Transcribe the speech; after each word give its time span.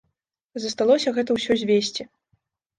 Засталося 0.63 1.13
гэта 1.19 1.31
ўсё 1.37 1.61
звесці. 1.65 2.11